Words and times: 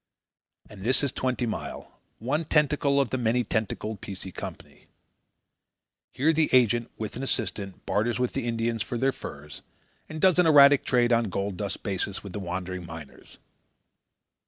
And 0.67 0.83
this 0.83 1.03
is 1.03 1.11
Twenty 1.11 1.45
Mile, 1.45 1.91
one 2.17 2.43
tentacle 2.45 2.99
of 2.99 3.11
the 3.11 3.19
many 3.19 3.43
tentacled 3.43 4.01
P. 4.01 4.15
C. 4.15 4.31
Company. 4.31 4.87
Here 6.09 6.33
the 6.33 6.49
agent, 6.53 6.89
with 6.97 7.15
an 7.15 7.21
assistant, 7.21 7.85
barters 7.85 8.17
with 8.17 8.33
the 8.33 8.47
Indians 8.47 8.81
for 8.81 8.97
their 8.97 9.11
furs, 9.11 9.61
and 10.09 10.19
does 10.19 10.39
an 10.39 10.47
erratic 10.47 10.85
trade 10.85 11.13
on 11.13 11.25
a 11.25 11.29
gold 11.29 11.55
dust 11.55 11.83
basis 11.83 12.23
with 12.23 12.33
the 12.33 12.39
wandering 12.39 12.83
miners. 12.83 13.37